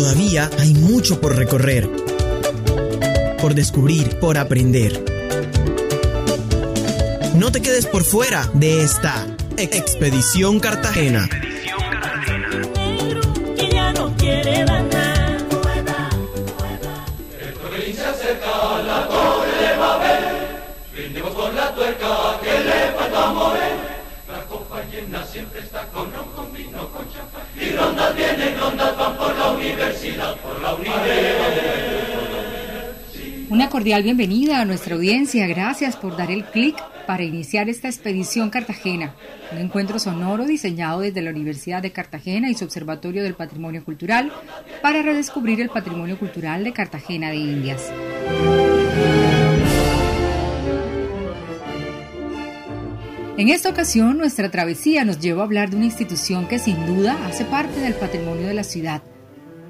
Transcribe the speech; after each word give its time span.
Todavía 0.00 0.48
hay 0.58 0.72
mucho 0.72 1.20
por 1.20 1.36
recorrer, 1.36 1.86
por 3.38 3.52
descubrir, 3.52 4.18
por 4.18 4.38
aprender. 4.38 5.04
No 7.34 7.52
te 7.52 7.60
quedes 7.60 7.84
por 7.84 8.04
fuera 8.04 8.48
de 8.54 8.82
esta 8.82 9.26
Expedición 9.58 10.58
Cartagena. 10.58 11.28
siempre 25.30 25.60
está 25.60 25.86
con 25.88 26.10
con. 26.12 26.50
Y 27.60 27.70
Una 33.50 33.68
cordial 33.68 34.02
bienvenida 34.02 34.60
a 34.60 34.64
nuestra 34.64 34.94
audiencia. 34.94 35.46
Gracias 35.46 35.96
por 35.96 36.16
dar 36.16 36.30
el 36.30 36.44
clic 36.44 36.76
para 37.06 37.24
iniciar 37.24 37.68
esta 37.68 37.88
expedición 37.88 38.50
Cartagena, 38.50 39.16
un 39.50 39.58
encuentro 39.58 39.98
sonoro 39.98 40.46
diseñado 40.46 41.00
desde 41.00 41.22
la 41.22 41.30
Universidad 41.30 41.82
de 41.82 41.90
Cartagena 41.90 42.48
y 42.48 42.54
su 42.54 42.64
Observatorio 42.64 43.24
del 43.24 43.34
Patrimonio 43.34 43.84
Cultural 43.84 44.32
para 44.80 45.02
redescubrir 45.02 45.60
el 45.60 45.70
patrimonio 45.70 46.16
cultural 46.18 46.62
de 46.62 46.72
Cartagena 46.72 47.30
de 47.30 47.36
Indias. 47.36 47.90
En 53.40 53.48
esta 53.48 53.70
ocasión, 53.70 54.18
nuestra 54.18 54.50
travesía 54.50 55.02
nos 55.02 55.18
lleva 55.18 55.40
a 55.40 55.44
hablar 55.46 55.70
de 55.70 55.76
una 55.76 55.86
institución 55.86 56.46
que 56.46 56.58
sin 56.58 56.84
duda 56.84 57.16
hace 57.26 57.46
parte 57.46 57.80
del 57.80 57.94
patrimonio 57.94 58.46
de 58.46 58.52
la 58.52 58.64
ciudad, 58.64 59.00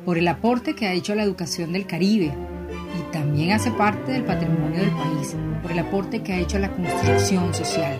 por 0.04 0.18
el 0.18 0.26
aporte 0.26 0.74
que 0.74 0.88
ha 0.88 0.92
hecho 0.92 1.12
a 1.12 1.14
la 1.14 1.22
educación 1.22 1.72
del 1.72 1.86
Caribe, 1.86 2.32
y 2.98 3.12
también 3.12 3.52
hace 3.52 3.70
parte 3.70 4.10
del 4.10 4.24
patrimonio 4.24 4.80
del 4.80 4.90
país, 4.90 5.36
por 5.62 5.70
el 5.70 5.78
aporte 5.78 6.20
que 6.20 6.32
ha 6.32 6.40
hecho 6.40 6.56
a 6.56 6.60
la 6.60 6.72
construcción 6.72 7.54
social. 7.54 7.96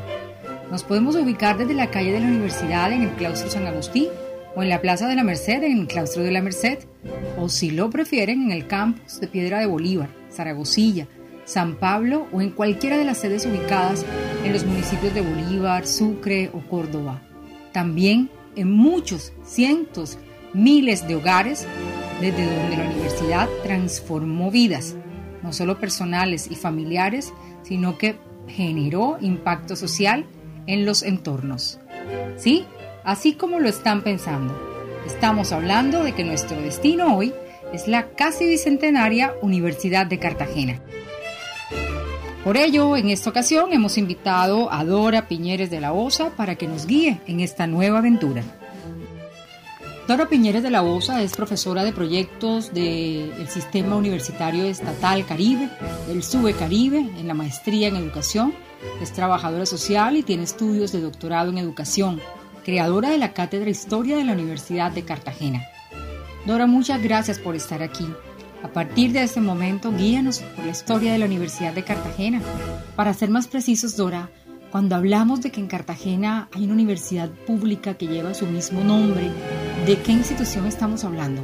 Nos 0.72 0.82
podemos 0.82 1.14
ubicar 1.14 1.56
desde 1.56 1.74
la 1.74 1.88
calle 1.88 2.10
de 2.10 2.18
la 2.18 2.26
Universidad 2.26 2.90
en 2.90 3.02
el 3.02 3.10
claustro 3.10 3.48
San 3.48 3.64
Agustín, 3.68 4.08
o 4.56 4.64
en 4.64 4.70
la 4.70 4.80
Plaza 4.80 5.06
de 5.06 5.14
la 5.14 5.22
Merced 5.22 5.62
en 5.62 5.78
el 5.78 5.86
claustro 5.86 6.24
de 6.24 6.32
la 6.32 6.42
Merced, 6.42 6.80
o 7.38 7.48
si 7.48 7.70
lo 7.70 7.90
prefieren 7.90 8.42
en 8.42 8.50
el 8.50 8.66
campus 8.66 9.20
de 9.20 9.28
Piedra 9.28 9.60
de 9.60 9.66
Bolívar, 9.66 10.08
Zaragozilla, 10.32 11.06
San 11.44 11.76
Pablo 11.76 12.26
o 12.32 12.40
en 12.40 12.50
cualquiera 12.50 12.96
de 12.96 13.04
las 13.04 13.18
sedes 13.18 13.46
ubicadas 13.46 14.04
en 14.44 14.52
los 14.52 14.64
municipios 14.64 15.14
de 15.14 15.20
Bolívar, 15.20 15.86
Sucre 15.86 16.50
o 16.52 16.60
Córdoba. 16.60 17.20
También 17.72 18.30
en 18.56 18.70
muchos, 18.70 19.32
cientos, 19.44 20.18
miles 20.52 21.06
de 21.06 21.16
hogares 21.16 21.66
desde 22.20 22.44
donde 22.44 22.76
la 22.76 22.90
universidad 22.90 23.48
transformó 23.62 24.50
vidas, 24.50 24.96
no 25.42 25.52
solo 25.52 25.78
personales 25.78 26.50
y 26.50 26.56
familiares, 26.56 27.32
sino 27.62 27.96
que 27.96 28.16
generó 28.48 29.18
impacto 29.20 29.76
social 29.76 30.26
en 30.66 30.84
los 30.84 31.02
entornos. 31.02 31.78
¿Sí? 32.36 32.64
Así 33.04 33.34
como 33.34 33.60
lo 33.60 33.68
están 33.68 34.02
pensando. 34.02 34.58
Estamos 35.06 35.52
hablando 35.52 36.02
de 36.02 36.12
que 36.12 36.24
nuestro 36.24 36.60
destino 36.60 37.16
hoy 37.16 37.32
es 37.72 37.88
la 37.88 38.10
casi 38.10 38.46
bicentenaria 38.46 39.34
Universidad 39.42 40.06
de 40.06 40.18
Cartagena. 40.18 40.82
Por 42.44 42.56
ello, 42.56 42.96
en 42.96 43.10
esta 43.10 43.28
ocasión 43.28 43.70
hemos 43.74 43.98
invitado 43.98 44.72
a 44.72 44.82
Dora 44.82 45.28
Piñeres 45.28 45.70
de 45.70 45.78
la 45.78 45.92
OSA 45.92 46.30
para 46.30 46.54
que 46.54 46.66
nos 46.66 46.86
guíe 46.86 47.20
en 47.26 47.40
esta 47.40 47.66
nueva 47.66 47.98
aventura. 47.98 48.42
Dora 50.08 50.26
Piñeres 50.26 50.62
de 50.62 50.70
la 50.70 50.82
OSA 50.82 51.22
es 51.22 51.36
profesora 51.36 51.84
de 51.84 51.92
proyectos 51.92 52.72
del 52.72 53.46
Sistema 53.46 53.94
Universitario 53.94 54.64
Estatal 54.64 55.26
Caribe, 55.26 55.68
del 56.08 56.22
SUBE 56.22 56.54
Caribe, 56.54 56.98
en 56.98 57.28
la 57.28 57.34
maestría 57.34 57.88
en 57.88 57.96
educación. 57.96 58.54
Es 59.02 59.12
trabajadora 59.12 59.66
social 59.66 60.16
y 60.16 60.22
tiene 60.22 60.44
estudios 60.44 60.92
de 60.92 61.02
doctorado 61.02 61.50
en 61.50 61.58
educación, 61.58 62.22
creadora 62.64 63.10
de 63.10 63.18
la 63.18 63.34
Cátedra 63.34 63.68
Historia 63.68 64.16
de 64.16 64.24
la 64.24 64.32
Universidad 64.32 64.90
de 64.92 65.04
Cartagena. 65.04 65.62
Dora, 66.46 66.66
muchas 66.66 67.02
gracias 67.02 67.38
por 67.38 67.54
estar 67.54 67.82
aquí. 67.82 68.06
A 68.62 68.68
partir 68.68 69.12
de 69.12 69.22
este 69.22 69.40
momento, 69.40 69.92
guíanos 69.92 70.40
por 70.40 70.64
la 70.64 70.72
historia 70.72 71.12
de 71.12 71.18
la 71.18 71.24
Universidad 71.24 71.72
de 71.72 71.82
Cartagena. 71.82 72.42
Para 72.94 73.14
ser 73.14 73.30
más 73.30 73.48
precisos, 73.48 73.96
Dora, 73.96 74.30
cuando 74.70 74.94
hablamos 74.94 75.40
de 75.40 75.50
que 75.50 75.60
en 75.60 75.66
Cartagena 75.66 76.48
hay 76.52 76.64
una 76.64 76.74
universidad 76.74 77.30
pública 77.46 77.94
que 77.94 78.06
lleva 78.06 78.34
su 78.34 78.46
mismo 78.46 78.84
nombre, 78.84 79.30
¿de 79.86 79.96
qué 79.98 80.12
institución 80.12 80.66
estamos 80.66 81.04
hablando? 81.04 81.42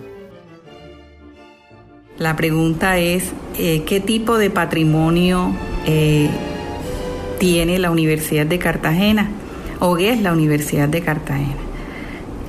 La 2.19 2.37
pregunta 2.37 2.99
es, 2.99 3.33
eh, 3.59 3.83
¿qué 3.84 4.00
tipo 4.00 4.38
de 4.38 4.50
patrimonio 4.50 5.54
eh, 5.87 6.31
tiene 7.38 7.78
la 7.78 7.91
Universidad 7.91 8.47
de 8.47 8.59
Cartagena? 8.59 9.31
¿O 9.81 9.97
qué 9.97 10.10
es 10.10 10.22
la 10.22 10.33
Universidad 10.33 10.88
de 10.88 11.03
Cartagena? 11.03 11.66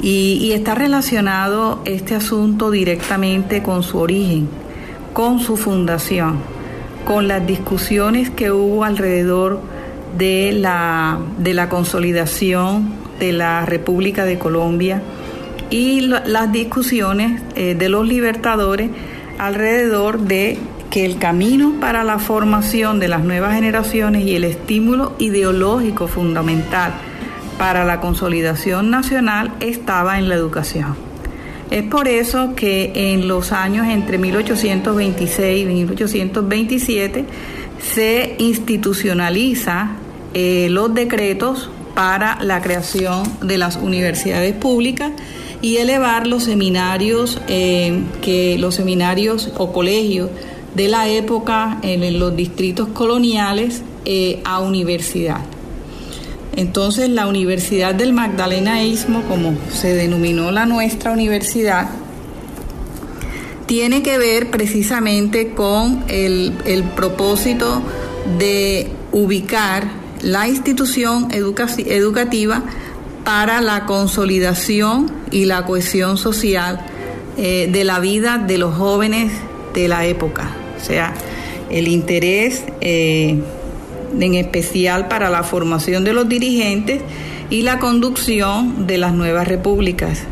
Y, 0.02 0.52
está 0.54 0.76
relacionado 0.76 1.82
este 1.86 2.16
asunto 2.16 2.72
directamente 2.72 3.64
con 3.64 3.84
su 3.84 3.98
origen, 3.98 4.48
con 5.14 5.40
su 5.40 5.58
fundación, 5.58 6.38
con 7.06 7.28
las 7.28 7.46
discusiones 7.46 8.30
que 8.30 8.52
hubo 8.52 8.84
alrededor 8.84 9.60
de 10.18 10.52
la, 10.54 11.20
de 11.38 11.54
la 11.54 11.70
consolidación 11.70 12.94
de 13.20 13.34
la 13.34 13.66
República 13.66 14.26
de 14.26 14.38
Colombia 14.38 15.02
y 15.70 16.02
las 16.02 16.52
discusiones 16.52 17.42
eh, 17.56 17.76
de 17.76 17.90
los 17.90 18.08
libertadores 18.08 18.90
alrededor 19.38 20.20
de 20.20 20.58
que 20.90 21.06
el 21.06 21.18
camino 21.18 21.76
para 21.80 22.04
la 22.04 22.20
formación 22.20 23.00
de 23.00 23.08
las 23.08 23.24
nuevas 23.24 23.54
generaciones 23.56 24.26
y 24.26 24.36
el 24.36 24.44
estímulo 24.44 25.14
ideológico 25.20 26.08
fundamental 26.08 26.94
para 27.58 27.86
la 27.86 28.00
consolidación 28.00 28.90
nacional 28.90 29.54
estaba 29.60 30.20
en 30.20 30.30
la 30.30 30.36
educación. 30.36 30.96
Es 31.72 31.84
por 31.84 32.08
eso 32.08 32.56
que 32.56 33.14
en 33.14 33.28
los 33.28 33.52
años 33.52 33.88
entre 33.88 34.18
1826 34.18 35.64
y 35.64 35.66
1827 35.66 37.26
se 37.80 38.36
institucionaliza 38.38 39.92
eh, 40.34 40.68
los 40.70 40.94
decretos 40.94 41.70
para 41.94 42.42
la 42.42 42.62
creación 42.62 43.24
de 43.42 43.58
las 43.58 43.76
universidades 43.78 44.54
públicas 44.54 45.12
y 45.62 45.78
elevar 45.78 46.28
los 46.28 46.44
seminarios, 46.44 47.42
eh, 47.48 48.04
que 48.22 48.58
los 48.60 48.76
seminarios 48.76 49.52
o 49.58 49.74
colegios 49.74 50.30
de 50.76 50.88
la 50.88 51.10
época 51.10 51.80
en 51.82 52.20
los 52.20 52.36
distritos 52.36 52.90
coloniales 52.90 53.82
eh, 54.06 54.42
a 54.46 54.60
universidad. 54.60 55.42
Entonces 56.58 57.10
la 57.10 57.28
Universidad 57.28 57.94
del 57.94 58.14
Magdalena 58.14 58.84
Istmo, 58.84 59.22
como 59.30 59.56
se 59.72 59.94
denominó 59.94 60.50
la 60.52 60.66
nuestra 60.66 61.12
universidad, 61.12 61.88
tiene 63.68 64.02
que 64.02 64.18
ver 64.18 64.50
precisamente 64.50 65.50
con 65.50 66.04
el, 66.08 66.52
propósito 66.96 67.84
de 68.40 68.88
ubicar 69.12 69.88
la 70.24 70.48
institución 70.48 71.28
educativa 71.32 72.64
para 73.24 73.62
la 73.62 73.86
consolidación 73.86 75.12
y 75.30 75.46
la 75.46 75.64
cohesión 75.64 76.18
social 76.18 76.80
eh, 77.38 77.70
de 77.72 77.84
la 77.84 78.00
vida 78.00 78.40
de 78.40 78.58
los 78.58 78.74
jóvenes 78.74 79.32
de 79.76 79.88
la 79.88 80.08
época. 80.08 80.50
O 80.82 80.84
sea, 80.84 81.14
el 81.70 81.88
interés 81.88 82.64
eh, 82.82 83.44
en 84.20 84.36
especial 84.36 85.08
para 85.08 85.30
la 85.30 85.44
formación 85.44 86.04
de 86.04 86.14
los 86.14 86.28
dirigentes 86.28 87.02
y 87.50 87.62
la 87.62 87.80
conducción 87.80 88.88
de 88.88 88.98
las 88.98 89.14
nuevas 89.14 89.48
repúblicas. 89.48 90.24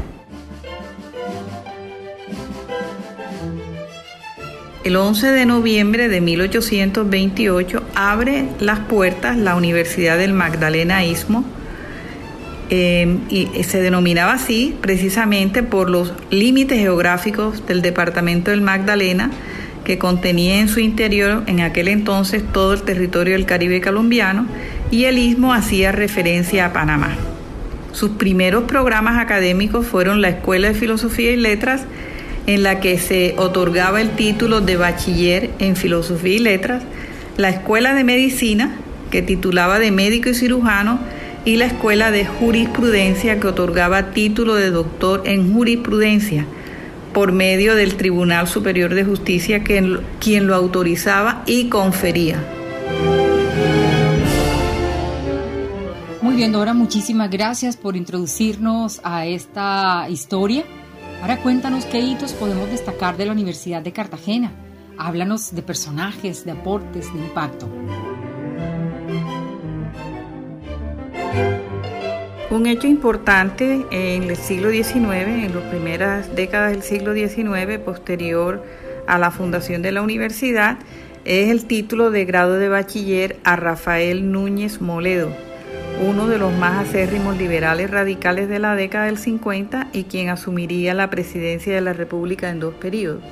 El 4.84 4.98
11 4.98 5.32
de 5.32 5.46
noviembre 5.48 6.10
de 6.10 6.22
1828 6.22 7.82
abre 7.96 8.46
las 8.60 8.80
puertas 8.82 9.36
la 9.36 9.56
Universidad 9.56 10.18
del 10.18 10.34
Magdalena 10.34 11.04
Istmo 11.04 11.44
eh, 12.70 13.18
y 13.30 13.64
se 13.64 13.82
denominaba 13.82 14.34
así 14.34 14.78
precisamente 14.82 15.64
por 15.64 15.90
los 15.90 16.14
límites 16.30 16.80
geográficos 16.80 17.66
del 17.66 17.82
departamento 17.82 18.52
del 18.52 18.62
Magdalena 18.62 19.32
que 19.86 19.98
contenía 19.98 20.60
en 20.60 20.68
su 20.68 20.82
interior 20.82 21.44
en 21.48 21.62
aquel 21.62 21.88
entonces 21.88 22.44
todo 22.52 22.74
el 22.74 22.82
territorio 22.82 23.34
del 23.34 23.46
Caribe 23.46 23.80
colombiano 23.80 24.48
y 24.92 25.06
el 25.06 25.18
istmo 25.18 25.54
hacía 25.54 25.94
referencia 25.94 26.66
a 26.66 26.74
Panamá. 26.74 27.16
Sus 27.94 28.12
primeros 28.12 28.66
programas 28.66 29.18
académicos 29.20 29.86
fueron 29.86 30.22
la 30.22 30.30
Escuela 30.30 30.68
de 30.68 30.74
Filosofía 30.74 31.32
y 31.32 31.38
Letras, 31.38 31.86
en 32.48 32.64
la 32.64 32.82
que 32.82 33.00
se 33.00 33.36
otorgaba 33.38 34.02
el 34.02 34.10
título 34.12 34.60
de 34.60 34.76
bachiller 34.76 35.52
en 35.60 35.78
Filosofía 35.78 36.36
y 36.36 36.40
Letras, 36.40 36.84
la 37.38 37.50
Escuela 37.50 37.94
de 37.94 38.04
Medicina, 38.04 38.76
que 39.12 39.22
titulaba 39.22 39.80
de 39.80 39.92
médico 39.92 40.30
y 40.30 40.34
cirujano, 40.34 41.00
y 41.46 41.58
la 41.58 41.68
Escuela 41.68 42.12
de 42.12 42.26
Jurisprudencia, 42.26 43.40
que 43.40 43.48
otorgaba 43.48 44.12
título 44.12 44.56
de 44.56 44.72
doctor 44.72 45.22
en 45.26 45.54
jurisprudencia 45.54 46.46
por 47.16 47.32
medio 47.32 47.76
del 47.76 47.96
Tribunal 47.96 48.46
Superior 48.46 48.94
de 48.94 49.06
Justicia 49.06 49.64
quien, 49.64 50.02
quien 50.20 50.48
lo 50.48 50.54
autorizaba 50.54 51.44
y 51.46 51.70
confería. 51.70 52.44
Muy 56.22 56.36
bien, 56.36 56.52
Dora, 56.52 56.74
muchísimas 56.74 57.30
gracias 57.30 57.78
por 57.78 57.96
introducirnos 57.96 59.00
a 59.02 59.26
esta 59.26 60.10
historia. 60.10 60.66
Ahora 61.22 61.38
cuéntanos 61.38 61.86
qué 61.86 62.02
hitos 62.02 62.34
podemos 62.34 62.70
destacar 62.70 63.16
de 63.16 63.26
la 63.26 63.32
Universidad 63.32 63.82
de 63.82 63.94
Cartagena. 63.94 64.52
Háblanos 64.98 65.56
de 65.56 65.62
personajes, 65.62 66.44
de 66.44 66.52
aportes, 66.52 67.14
de 67.14 67.20
impacto. 67.20 67.70
Un 72.52 72.68
hecho 72.68 72.88
importante 72.88 73.86
en 73.90 74.24
el 74.24 74.36
siglo 74.36 74.70
XIX, 74.70 75.28
en 75.28 75.56
las 75.56 75.64
primeras 75.64 76.36
décadas 76.36 76.72
del 76.72 76.84
siglo 76.84 77.14
XIX, 77.14 77.80
posterior 77.80 78.64
a 79.08 79.18
la 79.18 79.32
fundación 79.32 79.82
de 79.82 79.92
la 79.92 80.04
universidad, 80.04 80.78
es 81.26 81.50
el 81.50 81.66
título 81.66 82.12
de 82.12 82.26
grado 82.26 82.54
de 82.54 82.70
bachiller 82.70 83.38
a 83.44 83.56
Rafael 83.56 84.32
Núñez 84.32 84.80
Moledo, 84.80 85.32
uno 86.02 86.28
de 86.28 86.38
los 86.38 86.54
más 86.54 86.88
acérrimos 86.88 87.38
liberales 87.38 87.90
radicales 87.90 88.50
de 88.50 88.60
la 88.60 88.76
década 88.76 89.06
del 89.06 89.18
50 89.18 89.90
y 89.94 90.04
quien 90.04 90.30
asumiría 90.30 90.94
la 90.94 91.10
presidencia 91.10 91.74
de 91.74 91.82
la 91.82 91.94
República 91.94 92.50
en 92.50 92.60
dos 92.60 92.76
periodos. 92.76 93.24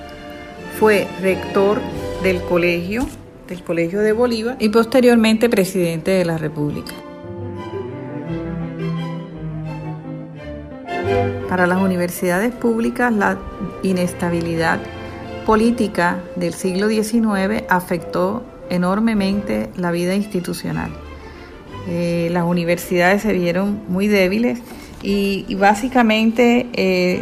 Fue 0.79 1.07
rector 1.21 1.81
del 2.23 2.41
colegio, 2.41 3.05
del 3.47 3.63
Colegio 3.63 3.99
de 3.99 4.13
Bolívar 4.13 4.55
y 4.59 4.69
posteriormente 4.69 5.49
presidente 5.49 6.11
de 6.11 6.25
la 6.25 6.37
República. 6.37 6.93
Para 11.49 11.67
las 11.67 11.79
universidades 11.79 12.53
públicas, 12.53 13.13
la 13.13 13.37
inestabilidad 13.83 14.79
política 15.45 16.23
del 16.35 16.53
siglo 16.53 16.87
XIX 16.87 17.63
afectó 17.69 18.43
enormemente 18.69 19.69
la 19.75 19.91
vida 19.91 20.15
institucional. 20.15 20.91
Eh, 21.87 22.29
las 22.31 22.45
universidades 22.45 23.21
se 23.21 23.33
vieron 23.33 23.81
muy 23.87 24.07
débiles 24.07 24.59
y, 25.01 25.53
básicamente 25.55 26.67
eh, 26.73 27.21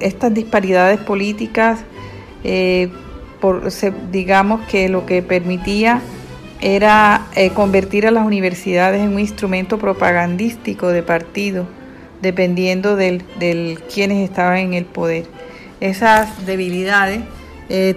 estas 0.00 0.34
disparidades 0.34 1.00
políticas, 1.00 1.80
eh, 2.44 2.90
digamos 4.12 4.60
que 4.66 4.88
lo 4.88 5.06
que 5.06 5.22
permitía 5.22 6.02
era 6.60 7.26
convertir 7.54 8.06
a 8.06 8.10
las 8.10 8.24
universidades 8.26 9.00
en 9.00 9.14
un 9.14 9.20
instrumento 9.20 9.78
propagandístico 9.78 10.88
de 10.88 11.02
partido, 11.02 11.66
dependiendo 12.22 12.96
del, 12.96 13.22
del 13.38 13.80
quienes 13.92 14.28
estaban 14.28 14.58
en 14.58 14.74
el 14.74 14.84
poder. 14.84 15.26
Esas 15.80 16.46
debilidades 16.46 17.20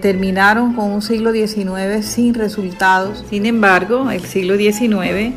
terminaron 0.01 0.73
con 0.73 0.89
un 0.89 1.01
siglo 1.03 1.31
XIX 1.31 2.03
sin 2.03 2.33
resultados. 2.33 3.23
Sin 3.29 3.45
embargo, 3.45 4.09
el 4.09 4.25
siglo 4.25 4.57
XIX 4.57 5.35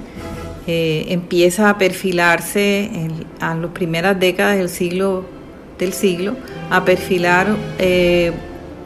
eh, 0.69 1.07
empieza 1.09 1.71
a 1.71 1.77
perfilarse 1.77 2.85
en, 2.85 3.25
las 3.41 3.71
primeras 3.73 4.21
décadas 4.21 4.57
del 4.57 4.69
siglo, 4.69 5.25
del 5.77 5.93
siglo 5.93 6.37
a 6.71 6.85
perfilar 6.85 7.57
eh, 7.81 8.31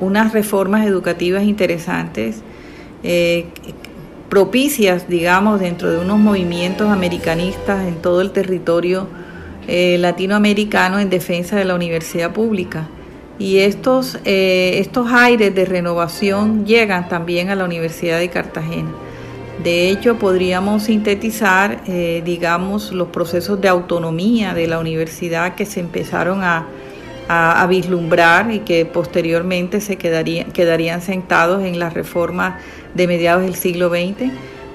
unas 0.01 0.33
reformas 0.33 0.87
educativas 0.87 1.43
interesantes, 1.43 2.37
eh, 3.03 3.45
propicias, 4.31 5.07
digamos, 5.07 5.61
dentro 5.61 5.91
de 5.91 5.99
unos 5.99 6.19
movimientos 6.19 6.89
americanistas 6.89 7.87
en 7.87 7.97
todo 7.97 8.23
el 8.23 8.31
territorio 8.31 9.07
latinoamericano 9.69 10.99
en 11.01 11.11
defensa 11.11 11.57
de 11.57 11.65
la 11.65 11.75
universidad 11.75 12.33
pública. 12.33 12.89
Y 13.39 13.59
estos, 13.59 14.19
estos 14.25 15.13
aires 15.13 15.55
de 15.55 15.65
renovación 15.65 16.65
llegan 16.65 17.09
también 17.09 17.51
a 17.51 17.55
la 17.55 17.65
Universidad 17.65 18.19
de 18.19 18.31
Cartagena. 18.31 18.91
De 19.63 19.89
hecho, 19.89 20.19
podríamos 20.19 20.85
sintetizar, 20.85 21.81
eh, 21.87 22.23
digamos, 22.25 22.93
los 22.93 23.09
procesos 23.09 23.61
de 23.61 23.69
autonomía 23.69 24.53
de 24.53 24.67
la 24.67 24.79
universidad 24.79 25.55
que 25.55 25.65
se 25.65 25.81
empezaron 25.81 26.43
a, 26.43 26.67
vislumbrar 27.69 28.53
y 28.53 28.61
que 28.61 28.87
posteriormente 28.87 29.81
se 29.81 29.97
quedarían, 29.97 31.03
sentados 31.03 31.65
en 31.65 31.81
las 31.81 31.93
reformas 31.93 32.63
de 32.95 33.09
mediados 33.09 33.43
del 33.43 33.57
siglo 33.57 33.89
XX. 33.89 34.31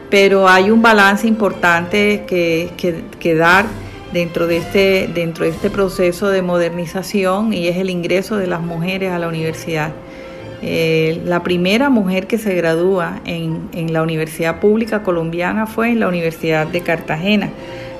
Pero 0.10 0.50
hay 0.50 0.70
un 0.70 0.82
balance 0.82 1.26
importante 1.26 2.26
que, 2.28 2.72
que 3.20 3.36
dar 3.36 3.66
dentro 4.14 4.48
de, 4.48 4.58
este, 4.58 5.10
dentro 5.14 5.46
de 5.46 5.52
este 5.52 5.70
proceso 5.70 6.30
de 6.30 6.42
modernización 6.42 7.54
y 7.54 7.68
es 7.68 7.78
el 7.78 7.90
ingreso 7.90 8.38
de 8.38 8.48
las 8.48 8.62
mujeres 8.62 9.12
a 9.12 9.20
la 9.20 9.28
universidad. 9.28 9.92
Eh, 10.64 11.22
la 11.26 11.42
primera 11.42 11.90
mujer 11.90 12.28
que 12.28 12.38
se 12.38 12.54
gradúa 12.54 13.20
en, 13.26 13.72
la 13.92 14.04
Universidad 14.04 14.60
Pública 14.60 15.02
Colombiana 15.02 15.66
fue 15.66 15.90
en 15.90 16.00
la 16.00 16.08
Universidad 16.08 16.68
de 16.68 16.82
Cartagena. 16.82 17.50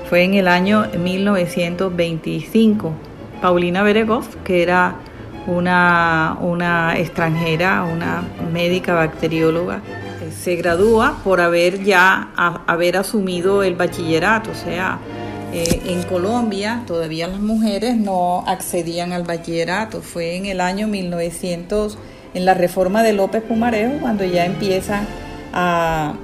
Fue 0.08 0.22
en 0.22 0.34
el 0.34 0.46
año 0.46 0.86
1925. 0.96 2.92
Paulina 3.40 3.82
Beregoff, 3.82 4.36
que 4.44 4.62
era 4.62 4.94
una, 5.48 6.36
una 6.40 6.96
extranjera, 6.96 7.82
una 7.82 8.22
médica 8.52 8.94
bacterióloga, 8.94 9.80
eh, 10.22 10.30
se 10.30 10.54
gradúa 10.54 11.16
por 11.24 11.40
haber 11.40 11.82
ya 11.82 12.28
haber 12.66 12.96
asumido 12.96 13.64
el 13.64 13.74
bachillerato, 13.74 14.52
o 14.52 14.54
sea, 14.54 15.00
eh, 15.52 15.82
en 15.86 16.02
Colombia 16.04 16.82
todavía 16.86 17.26
las 17.28 17.40
mujeres 17.40 17.96
no 17.96 18.44
accedían 18.46 19.12
al 19.12 19.24
bachillerato. 19.24 20.00
Fue 20.02 20.36
en 20.36 20.46
el 20.46 20.60
año 20.60 20.88
1925 20.88 22.12
en 22.34 22.44
la 22.44 22.54
reforma 22.54 23.02
de 23.02 23.12
López 23.12 23.42
Pumarejo, 23.42 23.94
cuando 24.00 24.24
ya 24.24 24.44
empieza 24.44 25.02
a, 25.52 26.14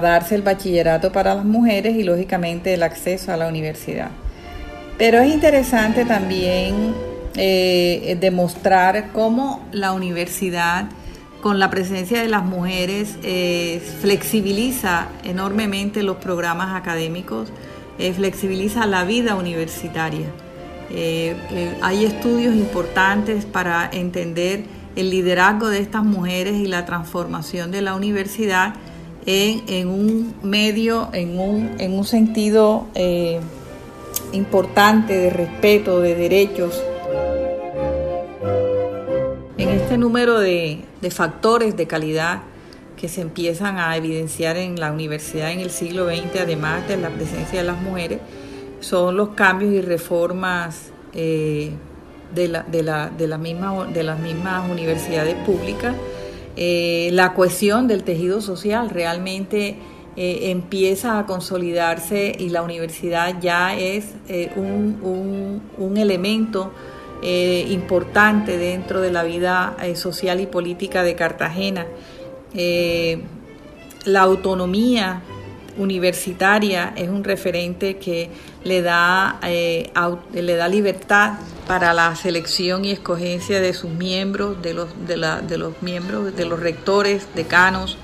darse 0.00 0.36
el 0.36 0.42
bachillerato 0.42 1.10
para 1.10 1.34
las 1.34 1.44
mujeres 1.44 1.96
y 1.96 2.04
lógicamente 2.04 2.74
el 2.74 2.82
acceso 2.82 3.32
a 3.32 3.36
la 3.36 3.48
universidad. 3.48 4.10
Pero 4.98 5.18
es 5.20 5.32
interesante 5.32 6.04
también 6.04 6.94
eh, 7.34 8.16
demostrar 8.20 9.10
cómo 9.12 9.66
la 9.72 9.92
universidad, 9.92 10.86
con 11.42 11.58
la 11.58 11.68
presencia 11.68 12.22
de 12.22 12.28
las 12.28 12.44
mujeres, 12.44 13.16
eh, 13.22 13.82
flexibiliza 14.00 15.08
enormemente 15.24 16.02
los 16.02 16.16
programas 16.16 16.74
académicos, 16.74 17.52
eh, 17.98 18.12
flexibiliza 18.12 18.86
la 18.86 19.04
vida 19.04 19.34
universitaria. 19.34 20.26
hay 21.82 22.04
estudios 22.04 22.54
importantes 22.54 23.44
para 23.44 23.90
entender 23.92 24.64
el 24.94 25.10
liderazgo 25.10 25.68
de 25.68 25.80
estas 25.80 26.04
mujeres 26.04 26.54
y 26.54 26.66
la 26.66 26.86
transformación 26.86 27.70
de 27.70 27.82
la 27.82 27.94
universidad 27.94 28.74
en, 29.26 29.88
un 29.88 30.34
medio, 30.42 31.08
en 31.12 31.38
un, 31.38 31.72
en 31.78 31.92
un 31.92 32.04
sentido 32.04 32.86
eh, 32.94 33.40
importante 34.32 35.14
de 35.14 35.30
respeto, 35.30 36.00
de 36.00 36.14
derechos. 36.14 36.80
En 39.58 39.68
este 39.70 39.98
número 39.98 40.38
de, 40.38 40.80
de 41.00 41.10
factores 41.10 41.76
de 41.76 41.86
calidad 41.86 42.42
que 42.96 43.08
se 43.08 43.20
empiezan 43.20 43.78
a 43.78 43.96
evidenciar 43.96 44.56
en 44.56 44.80
la 44.80 44.90
universidad 44.90 45.52
en 45.52 45.60
el 45.60 45.70
siglo 45.70 46.06
XX, 46.06 46.40
además 46.40 46.88
de 46.88 46.96
la 46.96 47.10
presencia 47.10 47.60
de 47.60 47.66
las 47.66 47.80
mujeres, 47.80 48.20
son 48.80 49.16
los 49.16 49.30
cambios 49.30 49.72
y 49.72 49.80
reformas 49.80 50.90
eh, 51.12 51.70
de, 52.34 52.48
la, 52.48 52.62
de, 52.62 52.82
la, 52.82 53.10
de, 53.10 53.28
la 53.28 53.38
misma, 53.38 53.86
de 53.86 54.02
las 54.02 54.18
mismas 54.18 54.68
universidades 54.70 55.34
públicas. 55.46 55.94
Eh, 56.56 57.10
la 57.12 57.34
cohesión 57.34 57.86
del 57.86 58.02
tejido 58.02 58.40
social 58.40 58.90
realmente 58.90 59.76
eh, 60.16 60.50
empieza 60.50 61.18
a 61.18 61.26
consolidarse 61.26 62.34
y 62.38 62.48
la 62.48 62.62
universidad 62.62 63.40
ya 63.40 63.76
es 63.76 64.14
un, 64.56 65.60
un, 65.76 65.96
elemento 65.98 66.72
importante 67.22 68.56
dentro 68.56 69.00
de 69.00 69.10
la 69.10 69.24
vida 69.24 69.76
social 69.94 70.40
y 70.40 70.46
política 70.46 71.02
de 71.02 71.14
Cartagena. 71.14 71.86
La 72.54 74.22
autonomía 74.22 75.22
universitaria 75.78 76.94
es 76.96 77.08
un 77.08 77.24
referente 77.24 77.98
que 77.98 78.30
le 78.64 78.82
da, 78.82 79.38
eh, 79.42 79.90
le 80.32 80.56
da 80.56 80.68
libertad 80.68 81.34
para 81.66 81.92
la 81.92 82.14
selección 82.16 82.84
y 82.84 82.90
escogencia 82.90 83.60
de 83.60 83.74
sus 83.74 83.90
miembros, 83.90 84.60
de 84.62 84.74
los, 84.74 84.88
de, 85.06 85.16
la, 85.16 85.40
de 85.40 85.58
los 85.58 85.82
miembros, 85.82 86.34
de 86.34 86.44
los 86.44 86.60
rectores, 86.60 87.28
decanos, 87.34 87.98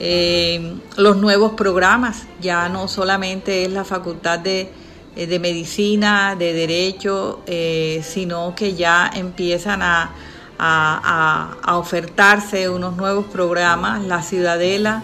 eh, 0.00 0.76
los 0.96 1.16
nuevos 1.16 1.52
programas, 1.52 2.26
ya 2.40 2.68
no 2.68 2.88
solamente 2.88 3.64
es 3.64 3.72
la 3.72 3.84
facultad 3.84 4.38
de, 4.38 4.70
eh, 5.16 5.26
de 5.26 5.38
medicina, 5.38 6.36
de 6.36 6.52
derecho, 6.52 7.42
sino 8.02 8.54
que 8.54 8.74
ya 8.74 9.10
empiezan 9.14 9.82
a, 9.82 10.12
a, 10.58 11.76
ofertarse 11.78 12.68
unos 12.68 12.96
nuevos 12.96 13.26
programas, 13.26 14.02
la 14.04 14.22
ciudadela, 14.22 15.02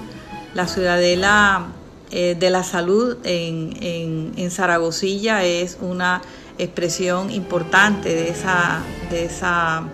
la 0.55 0.67
ciudadela 0.67 1.67
eh, 2.11 2.37
de 2.39 2.51
la 2.51 2.63
salud 2.63 3.17
en, 3.25 4.33
en, 4.37 4.51
Zaragozilla 4.51 5.45
es 5.45 5.79
una 5.81 6.23
expresión 6.59 7.31
importante 7.31 8.15
de 8.15 8.29
esa, 8.29 8.81
de 9.11 9.25
esa 9.25 9.85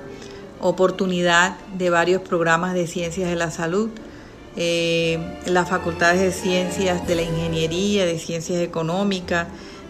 oportunidad 0.61 1.57
de 1.76 1.90
varios 1.90 2.23
programas 2.23 2.75
de 2.75 2.87
ciencias 2.87 3.29
de 3.29 3.37
la 3.37 3.50
salud. 3.50 3.90
Eh, 4.57 5.19
las 5.47 5.69
facultades 5.69 6.21
de 6.21 6.33
ciencias 6.33 7.07
de 7.07 7.14
la 7.14 7.23
ingeniería, 7.23 8.05
de 8.05 8.19
ciencias 8.19 8.61
económicas, 8.61 9.47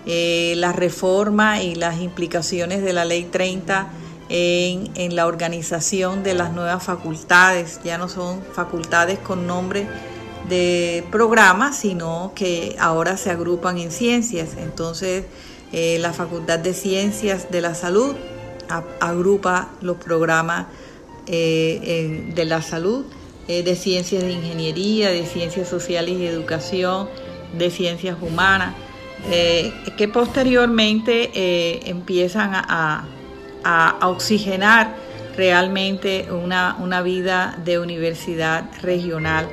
eh, 0.07 0.55
la 0.57 0.73
reforma 0.73 1.63
y 1.63 1.75
las 1.75 2.01
implicaciones 2.01 2.83
de 2.83 2.93
la 2.93 3.05
ley 3.05 3.25
30 3.25 3.89
en, 4.31 4.91
en, 4.95 5.15
la 5.17 5.27
organización 5.27 6.23
de 6.23 6.33
las 6.33 6.53
nuevas 6.53 6.83
facultades. 6.83 7.81
Ya 7.85 7.99
no 7.99 8.09
son 8.09 8.43
facultades 8.53 9.19
con 9.19 9.47
nombre 9.47 9.87
de 10.49 11.05
programa, 11.11 11.73
sino 11.73 12.33
que 12.35 12.77
ahora 12.79 13.17
se 13.17 13.31
agrupan 13.31 13.79
en 13.79 13.91
ciencias. 13.91 14.51
Entonces, 14.57 15.25
eh, 15.73 15.99
la 16.01 16.13
Facultad 16.13 16.59
de 16.59 16.75
Ciencias 16.75 17.51
de 17.51 17.61
la 17.61 17.75
Salud 17.75 18.15
agrupa 19.01 19.71
los 19.81 19.97
programas 19.97 20.67
eh, 21.27 22.31
de 22.35 22.45
la 22.45 22.63
salud, 22.63 23.05
eh, 23.49 23.63
de 23.63 23.77
ciencias 23.77 24.23
de 24.23 24.33
ingeniería, 24.33 25.11
de 25.11 25.27
ciencias 25.27 25.69
sociales 25.69 26.17
y 26.19 26.27
educación, 26.27 27.09
de 27.57 27.71
ciencias 27.71 28.17
humanas, 28.21 28.75
que 29.99 30.09
posteriormente 30.09 31.89
empiezan 31.91 32.55
a, 33.65 34.09
oxigenar 34.09 34.95
realmente 35.37 36.29
una, 36.31 36.77
una 36.81 37.03
vida 37.03 37.59
de 37.65 37.79
universidad 37.79 38.65
regional. 38.83 39.49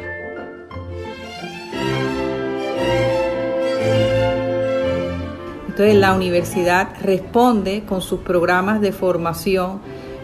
Entonces 5.67 5.95
la 5.95 6.13
universidad 6.13 6.89
responde 7.01 7.83
con 7.85 8.01
sus 8.01 8.21
programas 8.21 8.81
de 8.81 8.91
formación 8.91 9.79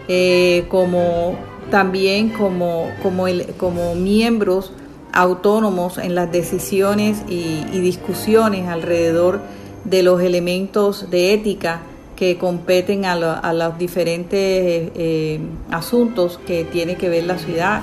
eh, 0.08 0.66
como 0.68 1.36
también 1.70 2.30
como, 2.30 2.90
como, 3.02 3.26
como 3.56 3.94
miembros 3.94 4.72
autónomos 5.12 5.98
en 5.98 6.14
las 6.14 6.30
decisiones 6.30 7.22
y, 7.28 7.62
discusiones 7.80 8.68
alrededor 8.68 9.40
de 9.84 10.02
los 10.02 10.20
elementos 10.20 11.10
de 11.10 11.34
ética 11.34 11.82
que 12.16 12.38
competen 12.38 13.04
a, 13.04 13.16
los 13.52 13.78
diferentes 13.78 14.32
eh, 14.34 15.40
asuntos 15.70 16.38
que 16.46 16.64
tiene 16.64 16.96
que 16.96 17.08
ver 17.08 17.24
la 17.24 17.38
ciudad. 17.38 17.82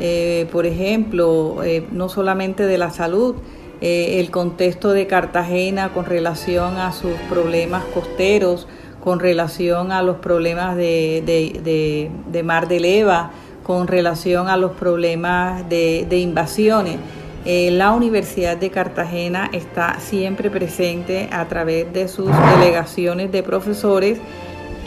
Eh, 0.00 0.46
por 0.52 0.66
ejemplo, 0.66 1.56
no 1.92 2.08
solamente 2.08 2.66
de 2.66 2.78
la 2.78 2.90
salud, 2.90 3.36
eh, 3.82 4.20
el 4.20 4.30
contexto 4.30 4.92
de 4.92 5.06
Cartagena 5.06 5.94
con 5.94 6.04
relación 6.04 6.76
a 6.76 6.92
sus 6.92 7.12
problemas 7.30 7.82
costeros, 7.94 8.68
con 9.02 9.20
relación 9.20 9.90
a 9.90 10.02
los 10.02 10.16
problemas 10.16 10.76
de, 10.76 12.10
Mar 12.44 12.68
de 12.68 12.80
Leva, 12.80 13.30
con 13.62 13.86
relación 13.86 14.48
a 14.48 14.58
los 14.58 14.72
problemas 14.72 15.66
de, 15.70 16.06
invasiones. 16.10 16.96
Eh, 17.44 17.70
la 17.70 17.92
Universidad 17.92 18.56
de 18.56 18.70
Cartagena 18.70 19.48
está 19.52 19.98
siempre 19.98 20.50
presente 20.50 21.28
a 21.32 21.48
través 21.48 21.90
de 21.92 22.06
sus 22.08 22.30
delegaciones 22.54 23.32
de 23.32 23.42
profesores 23.42 24.18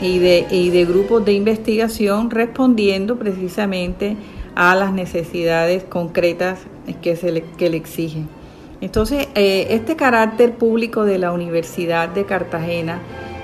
y 0.00 0.18
de, 0.18 0.86
grupos 0.88 1.24
de 1.24 1.32
investigación 1.32 2.30
respondiendo 2.30 3.16
precisamente 3.16 4.16
a 4.54 4.74
las 4.74 4.92
necesidades 4.92 5.82
concretas 5.84 6.60
que 7.02 7.68
le 7.70 7.76
exigen. 7.76 8.28
Entonces, 8.80 9.28
eh, 9.34 9.68
este 9.70 9.96
carácter 9.96 10.52
público 10.54 11.04
de 11.04 11.18
la 11.18 11.32
Universidad 11.32 12.08
de 12.08 12.24
Cartagena 12.26 12.98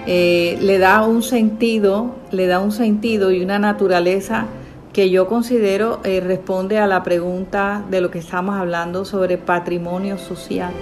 eh, 0.07 0.59
le 0.61 0.79
da 0.79 1.03
un 1.03 1.23
sentido, 1.23 2.15
le 2.31 2.47
da 2.47 2.59
un 2.61 2.73
sentido 2.73 3.31
y 3.31 3.43
una 3.43 3.59
naturaleza 3.59 4.47
que 4.93 5.11
yo 5.11 5.27
considero 5.27 6.01
eh, 6.05 6.21
responde 6.21 6.79
a 6.79 6.87
la 6.87 7.03
pregunta 7.03 7.85
de 7.91 8.01
lo 8.01 8.11
que 8.11 8.19
estamos 8.19 8.57
hablando 8.57 9.05
sobre 9.05 9.39
patrimonio 9.39 10.19
social. 10.19 10.73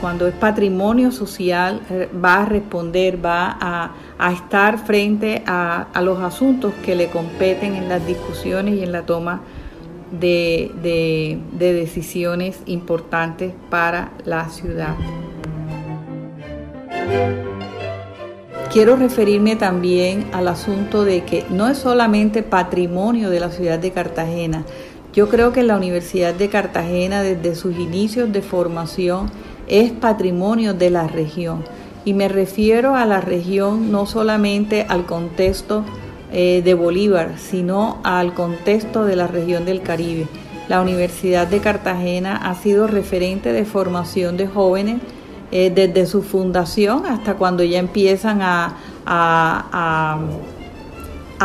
cuando 0.00 0.28
es 0.28 0.34
patrimonio 0.34 1.10
social, 1.10 1.80
va 2.24 2.42
a 2.42 2.44
responder, 2.44 3.18
va 3.24 3.58
a, 3.60 4.32
estar 4.32 4.78
frente 4.78 5.42
a, 5.44 5.88
los 6.02 6.20
asuntos 6.20 6.72
que 6.84 6.94
le 6.94 7.08
competen 7.08 7.74
en 7.74 7.88
las 7.88 8.06
discusiones 8.06 8.74
y 8.76 8.84
en 8.84 8.92
la 8.92 9.02
toma 9.02 9.40
de, 10.20 11.40
decisiones 11.58 12.60
importantes 12.66 13.52
para 13.70 14.12
la 14.24 14.48
ciudad. 14.48 14.94
Quiero 18.74 18.96
referirme 18.96 19.54
también 19.54 20.26
al 20.32 20.48
asunto 20.48 21.04
de 21.04 21.22
que 21.22 21.46
no 21.48 21.68
es 21.68 21.78
solamente 21.78 22.42
patrimonio 22.42 23.30
de 23.30 23.38
la 23.38 23.52
ciudad 23.52 23.78
de 23.78 23.92
Cartagena. 23.92 24.64
Yo 25.12 25.28
creo 25.28 25.52
que 25.52 25.62
la 25.62 25.76
Universidad 25.76 26.34
de 26.34 26.48
Cartagena 26.48 27.22
desde 27.22 27.54
sus 27.54 27.78
inicios 27.78 28.32
de 28.32 28.42
formación 28.42 29.30
es 29.68 29.92
patrimonio 29.92 30.74
de 30.74 30.90
la 30.90 31.06
región. 31.06 31.62
Y 32.04 32.14
me 32.14 32.26
refiero 32.26 32.96
a 32.96 33.06
la 33.06 33.20
región 33.20 33.92
no 33.92 34.06
solamente 34.06 34.86
al 34.88 35.06
contexto 35.06 35.84
eh, 36.32 36.60
de 36.64 36.74
Bolívar, 36.74 37.34
sino 37.38 38.00
al 38.02 38.34
contexto 38.34 39.04
de 39.04 39.14
la 39.14 39.28
región 39.28 39.64
del 39.66 39.82
Caribe. 39.82 40.26
La 40.66 40.80
Universidad 40.80 41.46
de 41.46 41.60
Cartagena 41.60 42.38
ha 42.38 42.56
sido 42.56 42.88
referente 42.88 43.52
de 43.52 43.66
formación 43.66 44.36
de 44.36 44.48
jóvenes 44.48 45.00
eh, 45.54 45.70
desde 45.74 46.04
su 46.06 46.22
fundación 46.22 47.06
hasta 47.06 47.34
cuando 47.34 47.62
ya 47.62 47.78
empiezan 47.78 48.42
a, 48.42 48.76
a, 49.06 50.18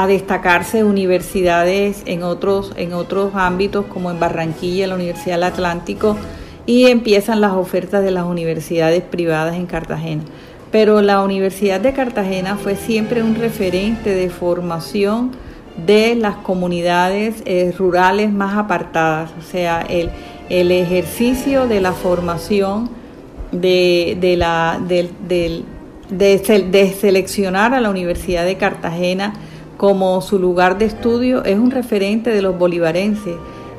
destacarse 0.08 0.84
universidades 0.84 2.02
en 2.06 2.24
otros, 2.24 2.74
en 2.76 2.94
otros 2.94 3.36
ámbitos 3.36 3.86
como 3.86 4.10
en 4.10 4.20
Barranquilla, 4.20 4.88
la 4.88 4.96
Universidad 4.96 5.36
del 5.36 5.44
Atlántico, 5.44 6.18
y 6.66 6.88
empiezan 6.88 7.40
las 7.40 7.52
ofertas 7.52 8.04
de 8.04 8.10
las 8.10 8.26
universidades 8.26 9.04
privadas 9.04 9.56
en 9.56 9.68
Cartagena. 9.68 10.24
Pero 10.72 11.04
la 11.04 11.22
Universidad 11.22 11.80
de 11.80 11.94
Cartagena 11.94 12.58
fue 12.58 12.76
siempre 12.76 13.22
un 13.22 13.36
referente 13.36 14.16
de 14.16 14.32
formación 14.32 15.32
de 15.86 16.16
las 16.16 16.38
comunidades 16.38 17.44
eh, 17.46 17.72
rurales 17.78 18.32
más 18.32 18.58
apartadas, 18.58 19.30
o 19.38 19.44
sea, 19.44 19.82
el, 19.82 20.10
ejercicio 20.50 21.68
de 21.68 21.80
la 21.80 21.92
formación 21.92 22.98
de, 23.52 24.36
la, 24.38 24.80
de, 24.80 25.64
seleccionar 27.00 27.74
a 27.74 27.82
la 27.82 27.90
Universidad 27.90 28.46
de 28.46 28.58
Cartagena 28.58 29.34
como 29.78 30.22
su 30.22 30.40
lugar 30.40 30.78
de 30.78 30.86
estudio 30.86 31.44
es 31.46 31.58
un 31.58 31.72
referente 31.72 32.32
de 32.32 32.42
los 32.42 32.58
bolivarenses. 32.58 33.36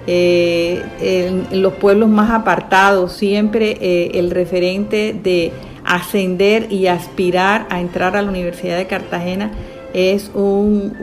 Eh, 0.07 0.83
en 1.01 1.63
los 1.63 1.75
pueblos 1.75 2.09
más 2.09 2.31
apartados, 2.31 3.13
siempre 3.13 3.77
eh, 3.81 4.13
el 4.15 4.31
referente 4.31 5.15
de 5.23 5.53
ascender 5.85 6.73
y 6.73 6.87
aspirar 6.87 7.67
a 7.69 7.81
entrar 7.81 8.17
a 8.17 8.23
la 8.23 8.29
Universidad 8.31 8.79
de 8.79 8.87
Cartagena 8.87 9.51
es 9.93 10.31
un, 10.35 10.97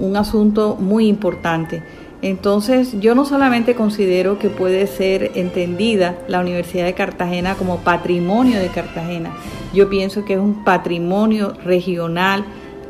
un, 0.00 0.16
asunto 0.16 0.76
muy 0.78 1.06
importante. 1.06 1.82
Entonces, 2.22 3.00
yo 3.00 3.14
no 3.14 3.24
solamente 3.24 3.74
considero 3.74 4.38
que 4.38 4.50
puede 4.50 4.86
ser 4.86 5.32
entendida 5.36 6.18
la 6.28 6.40
Universidad 6.40 6.84
de 6.84 6.92
Cartagena 6.92 7.54
como 7.54 7.78
patrimonio 7.78 8.58
de 8.58 8.68
Cartagena, 8.68 9.34
yo 9.72 9.88
pienso 9.88 10.24
que 10.24 10.34
es 10.34 10.38
un 10.38 10.62
patrimonio 10.64 11.54
regional 11.64 12.44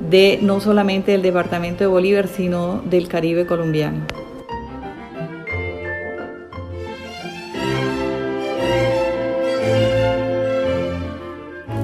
de 0.09 0.39
no 0.43 0.61
solamente 0.61 1.13
del 1.13 1.23
departamento 1.23 1.85
de 1.85 1.89
Bolívar, 1.89 2.27
sino 2.27 2.81
del 2.83 3.07
Caribe 3.07 3.47
colombiano. 3.47 4.01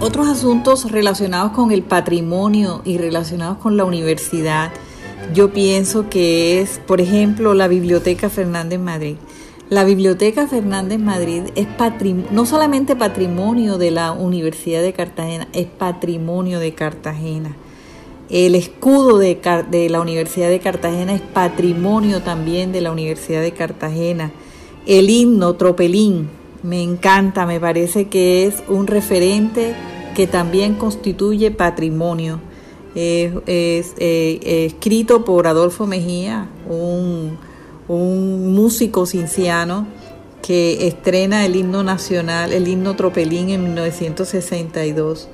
Otros 0.01 0.29
asuntos 0.29 0.91
relacionados 0.91 1.53
con 1.53 1.73
el 1.73 1.83
patrimonio 1.83 2.81
y 2.85 2.97
relacionados 2.97 3.59
con 3.59 3.77
la 3.77 3.85
universidad, 3.85 4.71
yo 5.35 5.53
pienso 5.53 6.09
que 6.09 6.61
es, 6.61 6.81
por 6.87 7.01
ejemplo, 7.01 7.55
la 7.55 7.69
Biblioteca 7.69 8.31
Fernández 8.31 8.79
Madrid. 8.79 9.17
La 9.69 9.83
Biblioteca 9.83 10.47
Fernández 10.47 11.01
Madrid 11.01 11.43
es 11.57 11.67
no 12.31 12.47
solamente 12.47 12.95
patrimonio 12.95 13.79
de 13.79 13.91
la 13.91 14.13
Universidad 14.13 14.81
de 14.81 14.93
Cartagena, 14.93 15.49
es 15.53 15.67
patrimonio 15.67 16.61
de 16.61 16.73
Cartagena. 16.73 17.57
El 18.31 18.55
escudo 18.55 19.19
de, 19.19 19.41
de, 19.69 19.89
la 19.89 20.01
Universidad 20.01 20.49
de 20.49 20.61
Cartagena 20.61 21.15
es 21.15 21.21
patrimonio 21.21 22.23
también 22.23 22.71
de 22.71 22.81
la 22.81 22.93
Universidad 22.93 23.41
de 23.41 23.53
Cartagena. 23.53 24.31
El 24.87 25.11
himno 25.11 25.55
Tropelín 25.55 26.29
me 26.63 26.83
encanta, 26.83 27.45
me 27.45 27.59
parece 27.59 28.07
que 28.07 28.47
es 28.47 28.63
un 28.69 28.87
referente 28.87 29.75
que 30.15 30.27
también 30.27 30.75
constituye 30.75 31.51
patrimonio. 31.51 32.41
Es 32.97 33.95
eh, 33.99 34.67
escrito 34.67 35.25
por 35.25 35.47
Adolfo 35.47 35.87
Mejía, 35.87 36.49
un, 36.69 37.39
músico 37.89 39.07
cinciano 39.07 39.87
que 40.43 40.89
estrena 40.89 41.45
el 41.47 41.55
himno 41.55 41.85
nacional, 41.85 42.53
el 42.53 42.67
himno 42.67 42.97
tropelín 42.97 43.51
en 43.51 43.63
1962. 43.63 45.29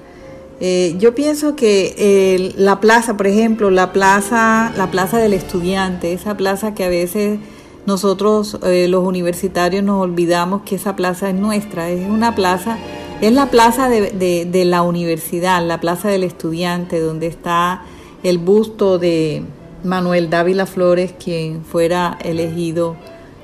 Eh, 0.61 0.95
yo 0.99 1.15
pienso 1.15 1.57
que 1.57 2.53
la 2.59 2.79
plaza, 2.81 3.17
por 3.17 3.27
ejemplo, 3.27 3.71
la 3.71 3.93
plaza, 3.93 4.73
la 4.77 4.91
plaza 4.91 5.17
del 5.19 5.33
estudiante, 5.33 6.13
esa 6.13 6.37
plaza 6.37 6.75
que 6.75 6.85
a 6.85 6.89
veces 6.89 7.39
nosotros 7.87 8.59
eh, 8.63 8.87
los 8.89 9.05
universitarios 9.05 9.83
nos 9.83 10.01
olvidamos 10.01 10.63
que 10.63 10.77
esa 10.77 10.95
plaza 10.95 11.31
es 11.31 11.35
nuestra, 11.35 11.91
es 11.91 12.09
una 12.09 12.35
plaza, 12.35 12.79
es 13.23 13.33
la 13.33 13.51
plaza 13.51 13.89
de, 13.89 14.65
la 14.67 14.83
universidad, 14.83 15.65
la 15.65 15.79
plaza 15.79 16.09
del 16.09 16.25
estudiante, 16.25 16.99
donde 16.99 17.29
está 17.29 17.83
el 18.25 18.39
busto 18.39 18.99
de 18.99 19.45
Manuel 19.85 20.29
Dávila 20.29 20.67
Flores, 20.67 21.15
quien 21.23 21.65
fuera 21.65 22.19
elegido 22.25 22.97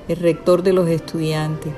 el 0.08 0.16
rector 0.16 0.64
de 0.64 0.72
los 0.72 0.88
estudiantes. 0.88 1.72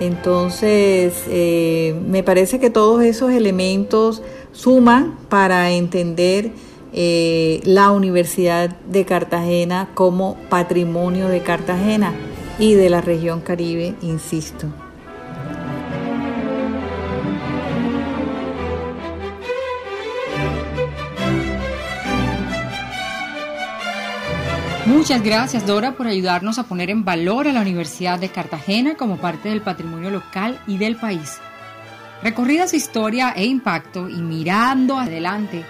Entonces, 0.00 1.14
eh, 1.28 1.98
me 2.06 2.22
parece 2.22 2.60
que 2.60 2.68
todos 2.68 3.02
esos 3.02 3.32
elementos 3.32 4.22
suman 4.52 5.16
para 5.30 5.70
entender 5.70 6.50
eh, 6.92 7.62
la 7.64 7.90
Universidad 7.90 8.68
de 8.68 9.06
Cartagena 9.06 9.88
como 9.94 10.36
patrimonio 10.50 11.28
de 11.28 11.40
Cartagena 11.40 12.12
y 12.58 12.74
de 12.74 12.90
la 12.90 13.00
región 13.00 13.40
Caribe, 13.40 13.94
insisto. 14.02 14.66
Muchas 24.96 25.22
gracias 25.22 25.66
Dora 25.66 25.92
por 25.92 26.06
ayudarnos 26.06 26.58
a 26.58 26.62
poner 26.64 26.88
en 26.88 27.04
valor 27.04 27.46
a 27.46 27.52
la 27.52 27.60
Universidad 27.60 28.18
de 28.18 28.30
Cartagena 28.30 28.96
como 28.96 29.18
parte 29.18 29.50
del 29.50 29.60
patrimonio 29.60 30.08
local 30.08 30.58
y 30.66 30.78
del 30.78 30.96
país. 30.96 31.36
Recorrida 32.22 32.66
su 32.66 32.76
historia 32.76 33.34
e 33.36 33.44
impacto 33.44 34.08
y 34.08 34.22
mirando 34.22 34.96
adelante, 34.96 35.66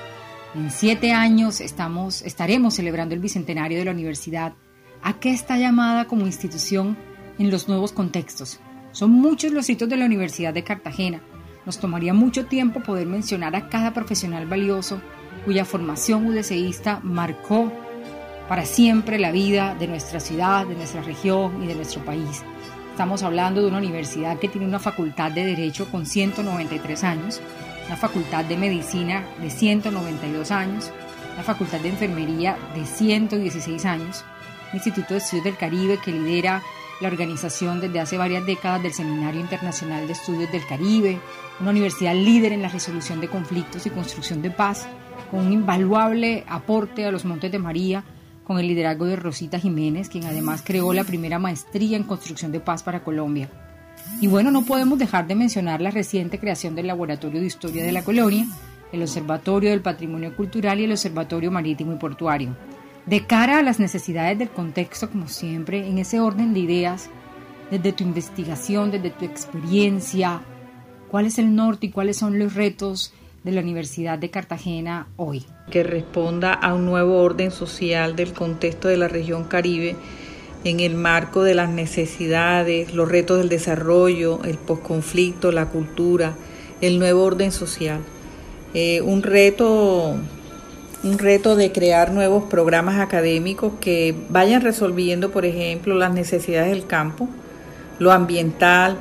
en 0.54 0.70
siete 0.70 1.10
años 1.10 1.60
estamos, 1.60 2.22
estaremos 2.22 2.74
celebrando 2.74 3.16
el 3.16 3.20
bicentenario 3.20 3.78
de 3.78 3.84
la 3.84 3.90
universidad. 3.90 4.54
¿A 5.02 5.14
qué 5.14 5.32
está 5.32 5.58
llamada 5.58 6.04
como 6.04 6.24
institución 6.24 6.96
en 7.36 7.50
los 7.50 7.66
nuevos 7.66 7.90
contextos? 7.90 8.60
Son 8.92 9.10
muchos 9.10 9.50
los 9.50 9.68
hitos 9.68 9.88
de 9.88 9.96
la 9.96 10.06
Universidad 10.06 10.54
de 10.54 10.62
Cartagena. 10.62 11.20
Nos 11.66 11.80
tomaría 11.80 12.14
mucho 12.14 12.46
tiempo 12.46 12.80
poder 12.80 13.08
mencionar 13.08 13.56
a 13.56 13.68
cada 13.68 13.92
profesional 13.92 14.46
valioso 14.46 15.00
cuya 15.44 15.64
formación 15.64 16.26
UDCista 16.26 17.00
marcó 17.02 17.72
para 18.48 18.64
siempre 18.64 19.18
la 19.18 19.32
vida 19.32 19.74
de 19.74 19.88
nuestra 19.88 20.20
ciudad, 20.20 20.66
de 20.66 20.74
nuestra 20.74 21.02
región 21.02 21.62
y 21.62 21.66
de 21.66 21.74
nuestro 21.74 22.04
país. 22.04 22.42
Estamos 22.90 23.22
hablando 23.22 23.60
de 23.60 23.68
una 23.68 23.78
universidad 23.78 24.38
que 24.38 24.48
tiene 24.48 24.66
una 24.66 24.78
facultad 24.78 25.30
de 25.30 25.44
Derecho 25.44 25.90
con 25.90 26.06
193 26.06 27.04
años, 27.04 27.40
una 27.86 27.96
facultad 27.96 28.44
de 28.44 28.56
Medicina 28.56 29.24
de 29.40 29.50
192 29.50 30.50
años, 30.50 30.90
una 31.34 31.42
facultad 31.42 31.80
de 31.80 31.90
Enfermería 31.90 32.56
de 32.74 32.86
116 32.86 33.84
años, 33.84 34.24
un 34.72 34.76
Instituto 34.76 35.14
de 35.14 35.18
Estudios 35.18 35.44
del 35.44 35.56
Caribe 35.56 35.98
que 36.02 36.12
lidera 36.12 36.62
la 37.00 37.08
organización 37.08 37.80
desde 37.80 38.00
hace 38.00 38.16
varias 38.16 38.46
décadas 38.46 38.82
del 38.82 38.94
Seminario 38.94 39.40
Internacional 39.40 40.06
de 40.06 40.14
Estudios 40.14 40.50
del 40.50 40.66
Caribe, 40.66 41.20
una 41.60 41.70
universidad 41.70 42.14
líder 42.14 42.52
en 42.52 42.62
la 42.62 42.68
resolución 42.68 43.20
de 43.20 43.28
conflictos 43.28 43.84
y 43.84 43.90
construcción 43.90 44.40
de 44.40 44.50
paz, 44.50 44.88
con 45.30 45.46
un 45.46 45.52
invaluable 45.52 46.44
aporte 46.48 47.04
a 47.04 47.10
los 47.10 47.24
Montes 47.24 47.52
de 47.52 47.58
María, 47.58 48.04
con 48.46 48.58
el 48.58 48.68
liderazgo 48.68 49.06
de 49.06 49.16
Rosita 49.16 49.58
Jiménez, 49.58 50.08
quien 50.08 50.24
además 50.24 50.62
creó 50.64 50.92
la 50.92 51.02
primera 51.02 51.38
maestría 51.38 51.96
en 51.96 52.04
construcción 52.04 52.52
de 52.52 52.60
paz 52.60 52.82
para 52.82 53.02
Colombia. 53.02 53.50
Y 54.20 54.28
bueno, 54.28 54.52
no 54.52 54.64
podemos 54.64 54.98
dejar 54.98 55.26
de 55.26 55.34
mencionar 55.34 55.80
la 55.80 55.90
reciente 55.90 56.38
creación 56.38 56.76
del 56.76 56.86
Laboratorio 56.86 57.40
de 57.40 57.46
Historia 57.46 57.84
de 57.84 57.90
la 57.90 58.04
Colonia, 58.04 58.46
el 58.92 59.02
Observatorio 59.02 59.70
del 59.70 59.82
Patrimonio 59.82 60.36
Cultural 60.36 60.78
y 60.78 60.84
el 60.84 60.92
Observatorio 60.92 61.50
Marítimo 61.50 61.92
y 61.92 61.96
Portuario. 61.96 62.56
De 63.04 63.26
cara 63.26 63.58
a 63.58 63.62
las 63.62 63.80
necesidades 63.80 64.38
del 64.38 64.50
contexto, 64.50 65.10
como 65.10 65.26
siempre, 65.26 65.88
en 65.88 65.98
ese 65.98 66.20
orden 66.20 66.54
de 66.54 66.60
ideas, 66.60 67.10
desde 67.72 67.92
tu 67.92 68.04
investigación, 68.04 68.92
desde 68.92 69.10
tu 69.10 69.24
experiencia, 69.24 70.40
cuál 71.10 71.26
es 71.26 71.38
el 71.40 71.54
norte 71.54 71.86
y 71.86 71.90
cuáles 71.90 72.16
son 72.16 72.38
los 72.38 72.54
retos 72.54 73.12
de 73.46 73.52
la 73.52 73.60
Universidad 73.60 74.18
de 74.18 74.28
Cartagena 74.28 75.06
hoy. 75.16 75.44
Que 75.70 75.84
responda 75.84 76.52
a 76.52 76.74
un 76.74 76.84
nuevo 76.84 77.22
orden 77.22 77.52
social 77.52 78.16
del 78.16 78.32
contexto 78.32 78.88
de 78.88 78.96
la 78.96 79.06
región 79.06 79.44
Caribe 79.44 79.94
en 80.64 80.80
el 80.80 80.96
marco 80.96 81.44
de 81.44 81.54
las 81.54 81.70
necesidades, 81.70 82.92
los 82.92 83.08
retos 83.08 83.38
del 83.38 83.48
desarrollo, 83.48 84.40
el 84.42 84.58
posconflicto, 84.58 85.52
la 85.52 85.66
cultura, 85.66 86.34
el 86.80 86.98
nuevo 86.98 87.22
orden 87.22 87.52
social. 87.52 88.00
Eh, 88.74 89.00
un 89.00 89.22
reto 89.22 90.16
un 91.04 91.18
reto 91.18 91.54
de 91.54 91.70
crear 91.70 92.10
nuevos 92.10 92.44
programas 92.50 92.98
académicos 92.98 93.74
que 93.80 94.12
vayan 94.28 94.60
resolviendo, 94.60 95.30
por 95.30 95.44
ejemplo, 95.44 95.94
las 95.94 96.12
necesidades 96.12 96.72
del 96.72 96.84
campo, 96.84 97.28
lo 98.00 98.10
ambiental, 98.10 98.96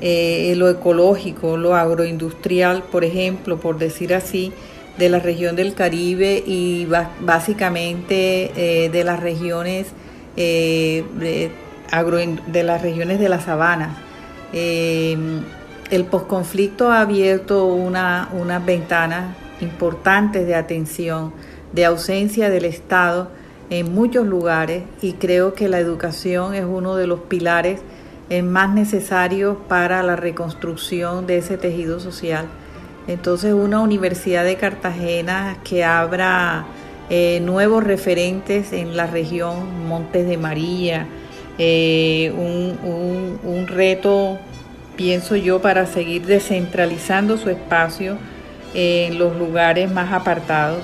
eh, 0.00 0.54
lo 0.56 0.68
ecológico, 0.68 1.56
lo 1.56 1.74
agroindustrial, 1.74 2.82
por 2.82 3.04
ejemplo, 3.04 3.58
por 3.58 3.78
decir 3.78 4.14
así, 4.14 4.52
de 4.98 5.08
la 5.08 5.20
región 5.20 5.56
del 5.56 5.74
Caribe 5.74 6.42
y 6.46 6.86
básicamente 7.20 8.50
eh, 8.56 8.88
de 8.90 9.04
las 9.04 9.20
regiones 9.20 9.88
eh, 10.36 11.04
de, 11.18 12.62
las 12.62 12.82
regiones 12.82 13.20
de 13.20 13.28
la 13.28 13.40
sabana. 13.40 13.96
el 14.52 16.04
posconflicto 16.10 16.90
ha 16.90 17.00
abierto 17.00 17.66
unas 17.66 18.28
una 18.32 18.58
ventanas 18.58 19.36
importantes 19.60 20.46
de 20.46 20.54
atención, 20.54 21.32
de 21.72 21.84
ausencia 21.84 22.50
del 22.50 22.64
Estado 22.64 23.30
en 23.70 23.94
muchos 23.94 24.26
lugares 24.26 24.84
y 25.00 25.14
creo 25.14 25.54
que 25.54 25.68
la 25.68 25.78
educación 25.78 26.54
es 26.54 26.64
uno 26.64 26.96
de 26.96 27.06
los 27.06 27.20
pilares 27.20 27.80
es 28.28 28.42
más 28.42 28.74
necesario 28.74 29.58
para 29.68 30.02
la 30.02 30.16
reconstrucción 30.16 31.26
de 31.26 31.38
ese 31.38 31.58
tejido 31.58 32.00
social. 32.00 32.46
Entonces 33.06 33.54
una 33.54 33.80
universidad 33.80 34.44
de 34.44 34.56
Cartagena 34.56 35.58
que 35.62 35.84
abra 35.84 36.66
eh, 37.08 37.40
nuevos 37.40 37.84
referentes 37.84 38.72
en 38.72 38.96
la 38.96 39.06
región, 39.06 39.86
Montes 39.86 40.26
de 40.26 40.36
María, 40.36 41.06
eh, 41.58 42.32
un, 42.36 43.66
reto, 43.68 44.38
pienso 44.96 45.36
yo, 45.36 45.62
para 45.62 45.86
seguir 45.86 46.26
descentralizando 46.26 47.36
su 47.38 47.50
espacio 47.50 48.16
en 48.74 49.18
los 49.18 49.36
lugares 49.36 49.90
más 49.90 50.12
apartados, 50.12 50.82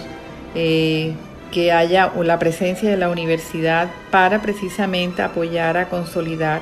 eh, 0.54 1.14
que 1.50 1.72
haya 1.72 2.12
la 2.22 2.38
presencia 2.38 2.88
de 2.90 2.96
la 2.96 3.10
universidad 3.10 3.90
para 4.10 4.40
precisamente 4.40 5.22
apoyar 5.22 5.76
a 5.76 5.88
consolidar 5.88 6.60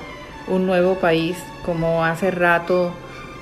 un 0.51 0.67
nuevo 0.67 0.97
país 0.97 1.37
como 1.65 2.05
hace 2.05 2.31
rato 2.31 2.93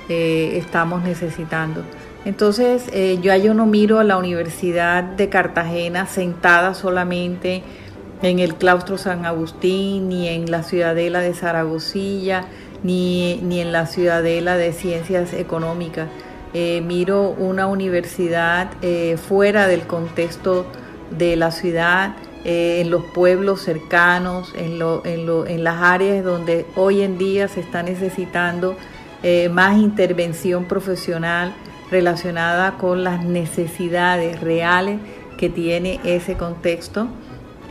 eh, 0.07 0.57
estamos 0.57 1.03
necesitando. 1.03 1.83
Entonces, 2.25 2.89
eh, 2.91 3.19
yo, 3.21 3.53
no 3.53 3.65
miro 3.65 3.99
a 3.99 4.03
la 4.03 4.17
Universidad 4.17 5.03
de 5.03 5.29
Cartagena 5.29 6.05
sentada 6.05 6.73
solamente 6.73 7.63
en 8.21 8.39
el 8.39 8.55
claustro 8.55 8.97
San 8.97 9.25
Agustín, 9.25 10.09
ni 10.09 10.27
en 10.27 10.51
la 10.51 10.63
ciudadela 10.63 11.21
de 11.21 11.33
Zaragozilla, 11.33 12.45
ni, 12.83 13.39
ni 13.43 13.61
en 13.61 13.71
la 13.71 13.85
ciudadela 13.85 14.57
de 14.57 14.73
Ciencias 14.73 15.33
Económicas. 15.33 16.09
Eh, 16.53 16.81
miro 16.81 17.29
una 17.29 17.67
universidad 17.67 18.71
fuera 19.17 19.67
del 19.67 19.81
contexto 19.81 20.65
de 21.11 21.35
la 21.35 21.51
ciudad, 21.51 22.15
eh, 22.45 22.79
en 22.79 22.89
los 22.89 23.03
pueblos 23.03 23.61
cercanos, 23.61 24.53
en, 24.55 24.79
lo, 24.79 25.05
en, 25.05 25.25
lo, 25.25 25.45
en, 25.45 25.63
las 25.63 25.81
áreas 25.81 26.23
donde 26.23 26.65
hoy 26.75 27.01
en 27.01 27.17
día 27.17 27.49
se 27.49 27.59
está 27.59 27.83
necesitando 27.83 28.77
eh, 29.23 29.49
más 29.49 29.77
intervención 29.77 30.63
profesional 30.63 31.53
relacionada 31.91 32.77
con 32.77 33.03
las 33.03 33.25
necesidades 33.25 34.39
reales 34.39 34.99
que 35.37 35.49
tiene 35.49 35.99
ese 36.05 36.35
contexto. 36.35 37.09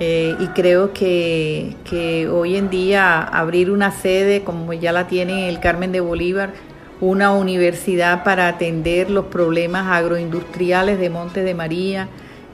Eh, 0.01 0.37
y 0.39 0.47
creo 0.49 0.93
que, 0.93 1.75
que, 1.85 2.29
hoy 2.29 2.57
en 2.57 2.69
día 2.69 3.21
abrir 3.21 3.71
una 3.71 3.91
sede 3.91 4.45
como 4.45 4.73
ya 4.75 4.93
la 4.93 5.09
tiene 5.09 5.49
el 5.49 5.61
Carmen 5.61 5.93
de 5.93 6.01
Bolívar, 6.01 6.53
una 7.01 7.33
universidad 7.33 8.23
para 8.23 8.49
atender 8.49 9.09
los 9.09 9.27
problemas 9.27 9.87
agroindustriales 9.87 11.01
de 11.01 11.11
Monte 11.11 11.43
de 11.43 11.55
María, 11.55 12.09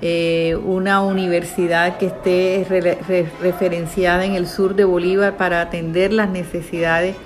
eh, 0.06 0.54
una 0.56 1.00
universidad 1.00 1.96
que 1.96 2.04
esté 2.04 2.66
referenciada 3.40 4.26
en 4.26 4.34
el 4.34 4.46
sur 4.46 4.74
de 4.74 4.84
Bolívar 4.84 5.38
para 5.38 5.62
atender 5.62 6.12
las 6.12 6.28
necesidades 6.28 7.16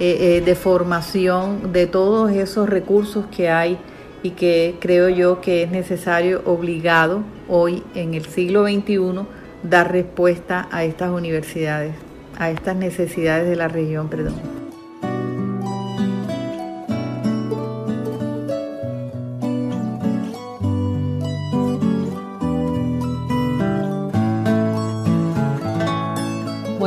eh, 0.00 0.16
eh, 0.18 0.42
de 0.44 0.54
formación 0.56 1.72
de 1.72 1.86
todos 1.86 2.32
esos 2.32 2.68
recursos 2.68 3.26
que 3.26 3.50
hay 3.50 3.78
y 4.24 4.30
que 4.30 4.74
creo 4.80 5.08
yo 5.08 5.40
que 5.40 5.62
es 5.62 5.70
necesario, 5.70 6.42
obligado 6.44 7.22
hoy 7.48 7.84
en 7.94 8.14
el 8.14 8.24
siglo 8.24 8.64
XXI, 8.64 9.20
dar 9.62 9.92
respuesta 9.92 10.66
a 10.72 10.82
estas 10.82 11.10
universidades, 11.10 11.94
a 12.36 12.50
estas 12.50 12.74
necesidades 12.74 13.48
de 13.48 13.54
la 13.54 13.68
región, 13.68 14.08
perdón. 14.08 14.53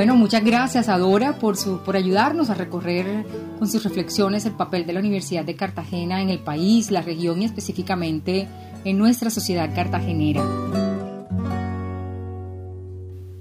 Bueno, 0.08 0.22
muchas 0.22 0.46
gracias 0.46 0.88
a 0.88 0.98
Dora 0.98 1.38
por, 1.38 1.58
su, 1.58 1.80
por 1.80 1.98
ayudarnos 1.98 2.50
a 2.50 2.54
recorrer 2.54 3.26
con 3.60 3.68
sus 3.68 3.84
reflexiones 3.84 4.46
el 4.46 4.54
papel 4.54 4.86
de 4.86 4.94
la 4.94 5.02
Universidad 5.02 5.44
de 5.44 5.58
Cartagena 5.58 6.22
en 6.22 6.30
el 6.30 6.40
país, 6.40 6.92
la 6.92 7.02
región 7.02 7.42
y 7.42 7.46
específicamente 7.46 8.48
en 8.86 8.98
nuestra 8.98 9.30
sociedad 9.30 9.70
cartagenera. 9.76 10.42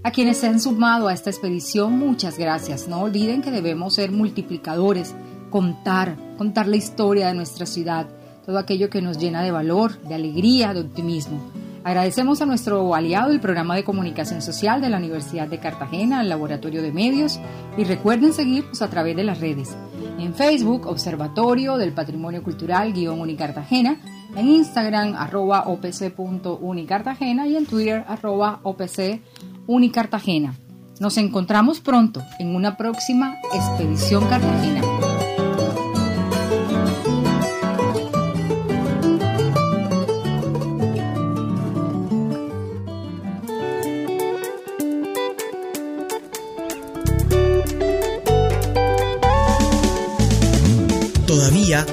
A 0.02 0.10
quienes 0.10 0.38
se 0.38 0.48
han 0.48 0.58
sumado 0.58 1.06
a 1.06 1.12
esta 1.12 1.30
expedición, 1.30 2.00
muchas 2.00 2.36
gracias. 2.36 2.88
No 2.88 3.02
olviden 3.02 3.42
que 3.42 3.52
debemos 3.52 3.94
ser 3.94 4.10
multiplicadores, 4.10 5.14
contar, 5.50 6.16
contar 6.36 6.66
la 6.66 6.74
historia 6.74 7.28
de 7.28 7.34
nuestra 7.34 7.66
ciudad, 7.66 8.08
todo 8.44 8.58
aquello 8.58 8.90
que 8.90 9.02
nos 9.02 9.18
llena 9.18 9.44
de 9.44 9.52
valor, 9.52 10.02
de 10.02 10.16
alegría, 10.16 10.74
de 10.74 10.80
optimismo. 10.80 11.65
Agradecemos 11.86 12.42
a 12.42 12.46
nuestro 12.46 12.96
aliado, 12.96 13.30
el 13.30 13.38
programa 13.38 13.76
de 13.76 13.84
comunicación 13.84 14.42
social 14.42 14.80
de 14.80 14.90
la 14.90 14.96
Universidad 14.96 15.46
de 15.46 15.60
Cartagena, 15.60 16.20
el 16.20 16.28
Laboratorio 16.28 16.82
de 16.82 16.90
Medios, 16.90 17.38
y 17.78 17.84
recuerden 17.84 18.32
seguirnos 18.32 18.82
a 18.82 18.90
través 18.90 19.14
de 19.14 19.22
las 19.22 19.38
redes. 19.38 19.76
En 20.18 20.34
Facebook, 20.34 20.88
Observatorio 20.88 21.76
del 21.76 21.92
Patrimonio 21.92 22.42
Cultural, 22.42 22.92
guion 22.92 23.20
Unicartagena, 23.20 24.00
en 24.34 24.48
Instagram, 24.48 25.14
arroba 25.14 25.68
opc.unicartagena 25.68 27.46
y 27.46 27.56
en 27.56 27.66
Twitter, 27.66 28.04
arroba 28.08 28.58
opc 28.64 29.20
Unicartagena. 29.68 30.56
Nos 30.98 31.16
encontramos 31.18 31.78
pronto 31.78 32.20
en 32.40 32.56
una 32.56 32.76
próxima 32.76 33.36
Expedición 33.54 34.26
Cartagena. 34.26 35.15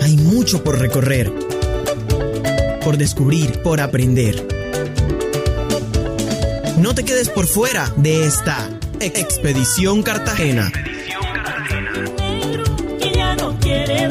Hay 0.02 0.18
mucho 0.18 0.64
por 0.64 0.80
recorrer, 0.80 1.32
por 2.84 2.98
descubrir, 2.98 3.62
por 3.62 3.80
aprender. 3.82 4.46
No 6.78 6.94
te 6.94 7.04
quedes 7.04 7.30
por 7.30 7.48
fuera 7.48 7.92
de 7.98 8.26
esta 8.26 8.70
Expedición 9.00 10.04
Cartagena. 10.04 10.72
no 13.38 13.60
quiere 13.60 14.08